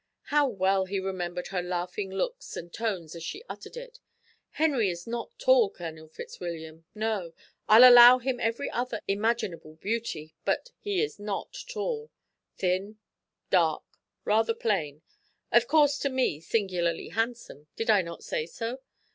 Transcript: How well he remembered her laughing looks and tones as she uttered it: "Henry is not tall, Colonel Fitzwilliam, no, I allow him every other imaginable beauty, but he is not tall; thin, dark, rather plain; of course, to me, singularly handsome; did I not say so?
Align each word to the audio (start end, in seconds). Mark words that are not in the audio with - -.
How 0.33 0.47
well 0.47 0.85
he 0.85 0.99
remembered 0.99 1.49
her 1.49 1.61
laughing 1.61 2.09
looks 2.09 2.57
and 2.57 2.73
tones 2.73 3.13
as 3.15 3.21
she 3.23 3.43
uttered 3.47 3.77
it: 3.77 3.99
"Henry 4.49 4.89
is 4.89 5.05
not 5.05 5.37
tall, 5.37 5.69
Colonel 5.69 6.07
Fitzwilliam, 6.07 6.85
no, 6.95 7.33
I 7.67 7.87
allow 7.87 8.17
him 8.17 8.39
every 8.39 8.67
other 8.71 9.01
imaginable 9.07 9.75
beauty, 9.75 10.33
but 10.43 10.71
he 10.79 11.03
is 11.03 11.19
not 11.19 11.55
tall; 11.71 12.09
thin, 12.57 12.97
dark, 13.51 13.83
rather 14.25 14.55
plain; 14.55 15.03
of 15.51 15.67
course, 15.67 15.99
to 15.99 16.09
me, 16.09 16.39
singularly 16.39 17.09
handsome; 17.09 17.67
did 17.75 17.91
I 17.91 18.01
not 18.01 18.23
say 18.23 18.47
so? 18.47 18.79